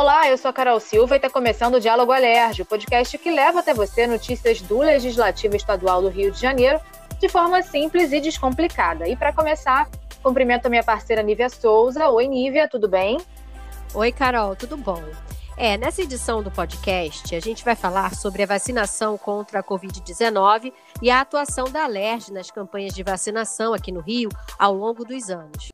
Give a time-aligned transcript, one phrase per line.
[0.00, 3.30] Olá, eu sou a Carol Silva e está começando o Diálogo Alerge, o podcast que
[3.30, 6.80] leva até você notícias do Legislativo Estadual do Rio de Janeiro
[7.18, 9.06] de forma simples e descomplicada.
[9.06, 9.90] E para começar,
[10.22, 12.08] cumprimento a minha parceira Nívia Souza.
[12.08, 13.18] Oi, Nívia, tudo bem?
[13.92, 15.04] Oi, Carol, tudo bom?
[15.54, 20.72] É, nessa edição do podcast, a gente vai falar sobre a vacinação contra a Covid-19
[21.02, 25.28] e a atuação da Alerj nas campanhas de vacinação aqui no Rio ao longo dos
[25.28, 25.70] anos.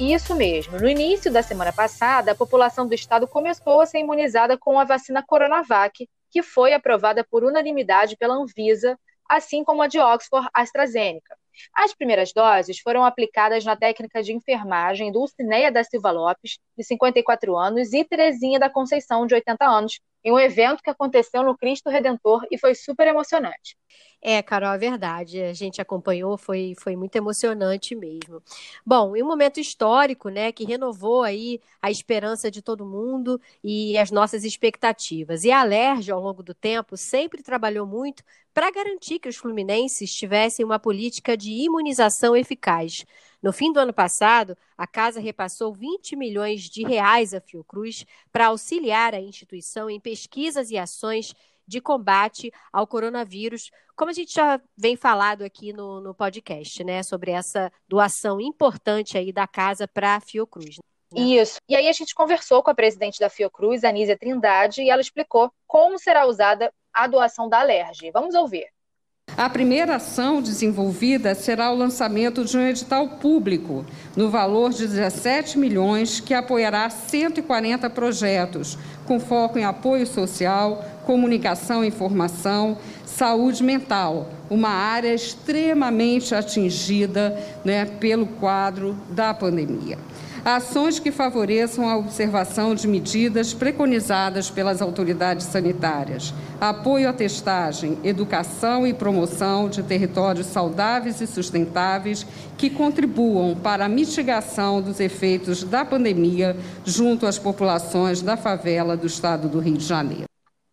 [0.00, 0.78] Isso mesmo.
[0.78, 4.84] No início da semana passada, a população do estado começou a ser imunizada com a
[4.84, 8.96] vacina Coronavac, que foi aprovada por unanimidade pela Anvisa,
[9.28, 11.36] assim como a de Oxford AstraZeneca.
[11.74, 17.56] As primeiras doses foram aplicadas na técnica de enfermagem Dulcineia da Silva Lopes, de 54
[17.56, 21.90] anos, e Terezinha da Conceição, de 80 anos, em um evento que aconteceu no Cristo
[21.90, 23.76] Redentor e foi super emocionante.
[24.20, 25.40] É, Carol, é verdade.
[25.40, 28.42] A gente acompanhou, foi, foi muito emocionante mesmo.
[28.84, 33.96] Bom, e um momento histórico, né, que renovou aí a esperança de todo mundo e
[33.96, 35.44] as nossas expectativas.
[35.44, 40.12] E a Alerj, ao longo do tempo, sempre trabalhou muito para garantir que os fluminenses
[40.12, 43.04] tivessem uma política de imunização eficaz.
[43.40, 48.48] No fim do ano passado, a casa repassou 20 milhões de reais à Fiocruz para
[48.48, 51.32] auxiliar a instituição em pesquisas e ações
[51.68, 57.02] de combate ao coronavírus, como a gente já vem falado aqui no, no podcast, né,
[57.02, 60.76] sobre essa doação importante aí da casa para a Fiocruz.
[61.12, 61.20] Né?
[61.20, 61.58] Isso.
[61.68, 65.52] E aí a gente conversou com a presidente da Fiocruz, Anísia Trindade, e ela explicou
[65.66, 68.10] como será usada a doação da Alerj.
[68.12, 68.66] Vamos ouvir.
[69.38, 73.86] A primeira ação desenvolvida será o lançamento de um edital público
[74.16, 81.84] no valor de 17 milhões que apoiará 140 projetos com foco em apoio social, comunicação
[81.84, 89.98] e informação, saúde mental, uma área extremamente atingida né, pelo quadro da pandemia
[90.56, 98.86] ações que favoreçam a observação de medidas preconizadas pelas autoridades sanitárias, apoio à testagem, educação
[98.86, 102.26] e promoção de territórios saudáveis e sustentáveis
[102.56, 109.06] que contribuam para a mitigação dos efeitos da pandemia junto às populações da favela do
[109.06, 110.27] estado do Rio de Janeiro.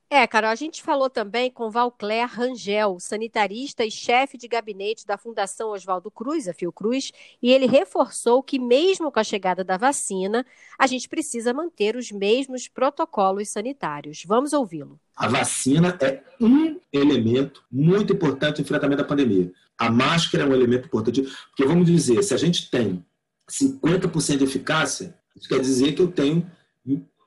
[0.07, 5.17] É, Carol, a gente falou também com Valcler Rangel, sanitarista e chefe de gabinete da
[5.17, 7.11] Fundação Oswaldo Cruz, a Fiocruz,
[7.41, 10.45] e ele reforçou que, mesmo com a chegada da vacina,
[10.77, 14.23] a gente precisa manter os mesmos protocolos sanitários.
[14.27, 14.99] Vamos ouvi-lo.
[15.15, 19.51] A vacina é um elemento muito importante no enfrentamento da pandemia.
[19.77, 23.03] A máscara é um elemento importante, porque vamos dizer, se a gente tem
[23.49, 26.49] 50% de eficácia, isso quer dizer que eu tenho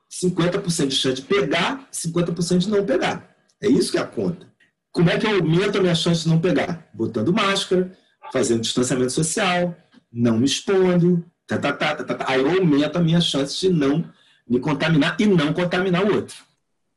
[0.09, 3.35] 50% de chance de pegar, 50% de não pegar.
[3.61, 4.47] É isso que é a conta.
[4.91, 6.89] Como é que eu aumento a minha chance de não pegar?
[6.93, 7.95] Botando máscara,
[8.31, 9.75] fazendo distanciamento social,
[10.11, 12.25] não me expondo, tá, tá, tá, tá, tá.
[12.27, 14.03] aí eu aumento a minha chance de não
[14.47, 16.35] me contaminar e não contaminar o outro.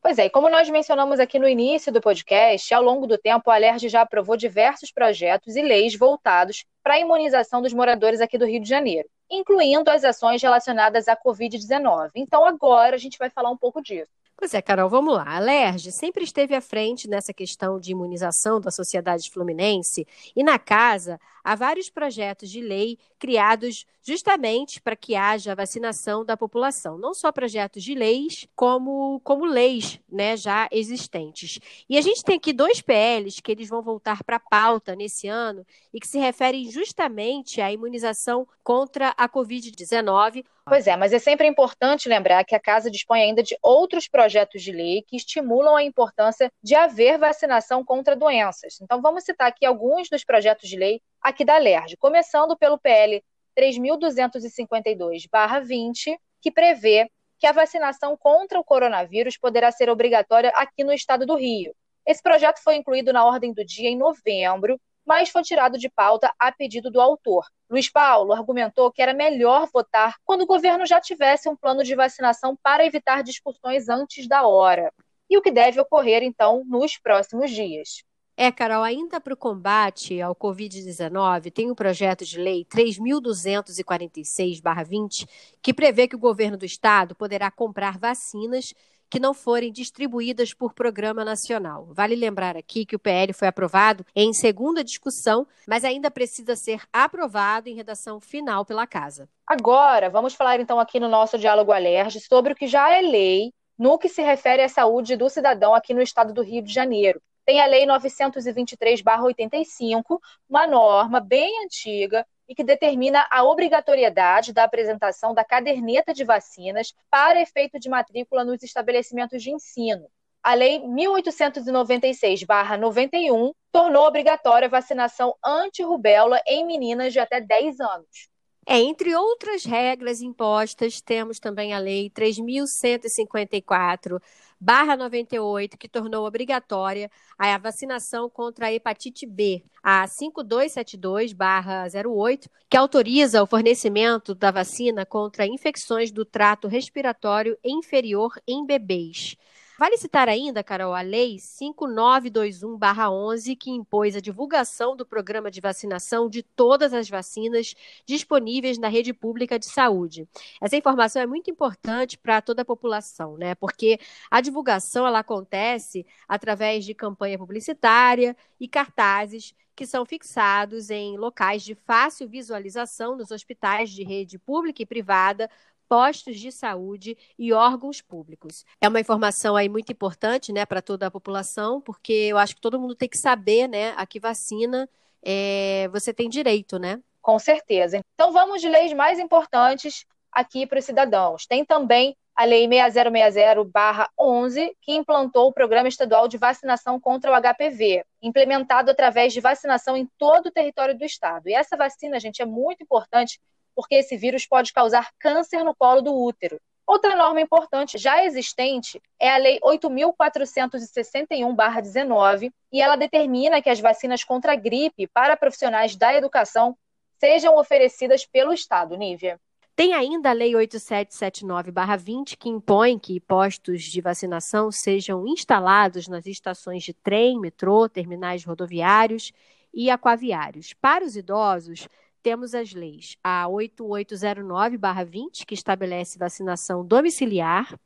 [0.01, 3.51] Pois é, e como nós mencionamos aqui no início do podcast, ao longo do tempo
[3.51, 8.37] a Alerj já aprovou diversos projetos e leis voltados para a imunização dos moradores aqui
[8.37, 12.11] do Rio de Janeiro incluindo as ações relacionadas à Covid-19.
[12.15, 14.13] Então, agora a gente vai falar um pouco disso.
[14.43, 15.37] Pois é, Carol, vamos lá.
[15.37, 20.05] A LERJ sempre esteve à frente nessa questão de imunização da sociedade fluminense
[20.35, 26.37] e na casa há vários projetos de lei criados justamente para que haja vacinação da
[26.37, 31.61] população, não só projetos de leis, como, como leis né, já existentes.
[31.89, 35.29] E a gente tem aqui dois PLs que eles vão voltar para a pauta nesse
[35.29, 35.65] ano
[35.95, 40.45] e que se referem justamente à imunização contra a Covid-19.
[40.65, 44.63] Pois é, mas é sempre importante lembrar que a Casa dispõe ainda de outros projetos
[44.63, 48.81] de lei que estimulam a importância de haver vacinação contra doenças.
[48.81, 53.21] Então, vamos citar aqui alguns dos projetos de lei aqui da LERJ, começando pelo PL
[53.59, 61.27] 3.252-20, que prevê que a vacinação contra o coronavírus poderá ser obrigatória aqui no estado
[61.27, 61.75] do Rio.
[62.07, 66.33] Esse projeto foi incluído na ordem do dia em novembro, mas foi tirado de pauta
[66.39, 67.45] a pedido do autor.
[67.71, 71.95] Luiz Paulo argumentou que era melhor votar quando o governo já tivesse um plano de
[71.95, 74.93] vacinação para evitar discussões antes da hora.
[75.29, 78.05] E o que deve ocorrer, então, nos próximos dias.
[78.37, 85.29] É, Carol, ainda para o combate ao Covid-19, tem o um projeto de lei 3.246-20,
[85.61, 88.73] que prevê que o governo do estado poderá comprar vacinas
[89.13, 91.87] que não forem distribuídas por programa nacional.
[91.91, 96.81] Vale lembrar aqui que o PL foi aprovado em segunda discussão, mas ainda precisa ser
[96.91, 99.29] aprovado em redação final pela Casa.
[99.47, 103.53] Agora, vamos falar então aqui no nosso Diálogo Alerj sobre o que já é lei
[103.79, 107.21] no que se refere à saúde do cidadão aqui no estado do Rio de Janeiro.
[107.53, 110.19] Tem a Lei 923-85,
[110.49, 116.95] uma norma bem antiga e que determina a obrigatoriedade da apresentação da caderneta de vacinas
[117.11, 120.09] para efeito de matrícula nos estabelecimentos de ensino.
[120.43, 128.32] A Lei 1896-91 tornou obrigatória a vacinação anti-rubéola em meninas de até 10 anos.
[128.67, 134.21] É, entre outras regras impostas, temos também a Lei 3.154
[134.61, 142.49] barra 98, que tornou obrigatória a vacinação contra a hepatite B, a 5272 barra 08,
[142.71, 149.37] que autoriza o fornecimento da vacina contra infecções do trato respiratório inferior em bebês.
[149.83, 156.29] Vale citar ainda, Carol, a Lei 5921-11, que impôs a divulgação do programa de vacinação
[156.29, 157.75] de todas as vacinas
[158.07, 160.29] disponíveis na rede pública de saúde.
[160.61, 163.57] Essa informação é muito importante para toda a população, né?
[163.57, 163.99] Porque
[164.31, 171.63] a divulgação ela acontece através de campanha publicitária e cartazes que são fixados em locais
[171.63, 175.51] de fácil visualização nos hospitais de rede pública e privada
[175.93, 178.65] postos de saúde e órgãos públicos.
[178.81, 182.63] É uma informação aí muito importante, né, para toda a população, porque eu acho que
[182.63, 184.89] todo mundo tem que saber, né, a que vacina
[185.23, 186.99] é, você tem direito, né?
[187.21, 188.01] Com certeza.
[188.15, 191.45] Então vamos de leis mais importantes aqui para os cidadãos.
[191.45, 198.03] Tem também a Lei 6060-11, que implantou o Programa Estadual de Vacinação contra o HPV,
[198.23, 201.51] implementado através de vacinação em todo o território do Estado.
[201.51, 203.39] E essa vacina, gente, é muito importante
[203.75, 206.61] porque esse vírus pode causar câncer no colo do útero.
[206.87, 214.25] Outra norma importante já existente é a Lei 8.461-19, e ela determina que as vacinas
[214.25, 216.77] contra a gripe para profissionais da educação
[217.19, 219.41] sejam oferecidas pelo Estado, Nívia.
[219.75, 226.83] Tem ainda a Lei 8779-20, que impõe que postos de vacinação sejam instalados nas estações
[226.83, 229.33] de trem, metrô, terminais rodoviários
[229.73, 230.75] e aquaviários.
[230.75, 231.89] Para os idosos,
[232.23, 237.79] temos as leis, a 8809-20, que estabelece vacinação domiciliar,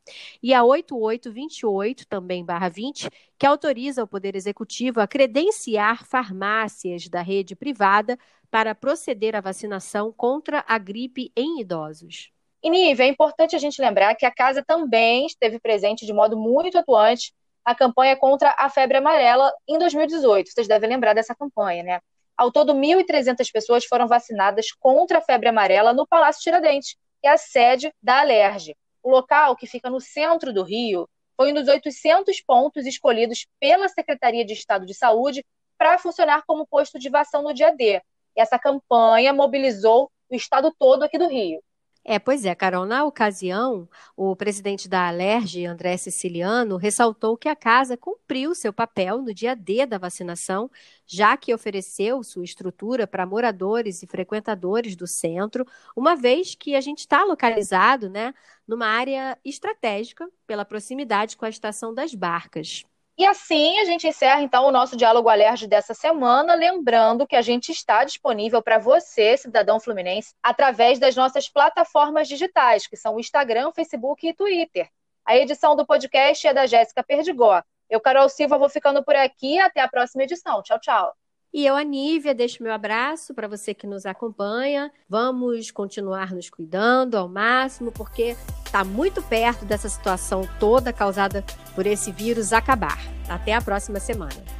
[0.42, 7.22] e a 8828, também barra 20, que autoriza o Poder Executivo a credenciar farmácias da
[7.22, 8.18] rede privada
[8.50, 12.30] para proceder à vacinação contra a gripe em idosos.
[12.62, 16.36] E, Nive, é importante a gente lembrar que a Casa também esteve presente de modo
[16.36, 17.32] muito atuante
[17.66, 20.50] na campanha contra a febre amarela em 2018.
[20.50, 22.00] Vocês devem lembrar dessa campanha, né?
[22.36, 27.30] Ao todo, 1.300 pessoas foram vacinadas contra a febre amarela no Palácio Tiradentes, que é
[27.30, 28.76] a sede da Alerj.
[29.02, 33.88] O local, que fica no centro do Rio, foi um dos 800 pontos escolhidos pela
[33.88, 35.44] Secretaria de Estado de Saúde
[35.78, 38.02] para funcionar como posto de vacinação no dia D.
[38.36, 41.62] E essa campanha mobilizou o estado todo aqui do Rio.
[42.08, 42.86] É, pois é, Carol.
[42.86, 49.20] Na ocasião, o presidente da Alerj, André Siciliano, ressaltou que a casa cumpriu seu papel
[49.22, 50.70] no dia D da vacinação,
[51.04, 55.66] já que ofereceu sua estrutura para moradores e frequentadores do centro,
[55.96, 58.32] uma vez que a gente está localizado né,
[58.68, 62.84] numa área estratégica pela proximidade com a estação das barcas.
[63.18, 67.40] E assim a gente encerra então o nosso diálogo alerge dessa semana, lembrando que a
[67.40, 73.20] gente está disponível para você, cidadão fluminense, através das nossas plataformas digitais, que são o
[73.20, 74.90] Instagram, Facebook e Twitter.
[75.24, 77.62] A edição do podcast é da Jéssica Perdigó.
[77.88, 79.58] Eu, Carol Silva, vou ficando por aqui.
[79.58, 80.62] Até a próxima edição.
[80.62, 81.14] Tchau, tchau.
[81.52, 84.92] E eu, Anívia, deixo meu abraço para você que nos acompanha.
[85.08, 88.36] Vamos continuar nos cuidando ao máximo, porque
[88.76, 91.42] está muito perto dessa situação toda causada
[91.74, 92.98] por esse vírus acabar.
[93.26, 94.55] Até a próxima semana.